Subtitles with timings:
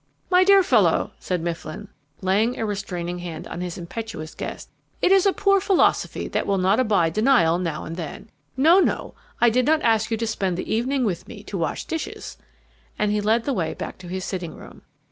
[0.31, 1.87] "My dear fellow," said Mifflin,
[2.21, 6.57] laying a restraining hand on his impetuous guest, "it is a poor philosophy that will
[6.57, 8.31] not abide denial now and then.
[8.57, 11.85] No, no I did not ask you to spend the evening with me to wash
[11.85, 12.39] dishes."
[12.97, 14.81] And he led the way back to his sitting room.